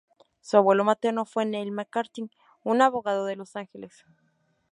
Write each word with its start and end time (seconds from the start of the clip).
Su 0.39 0.57
abuelo 0.57 0.83
materno 0.83 1.25
fue 1.25 1.45
Neil 1.45 1.71
McCarthy, 1.71 2.27
un 2.63 2.81
abogado 2.81 3.25
de 3.25 3.35
Los 3.35 3.55
Ángeles. 3.55 4.03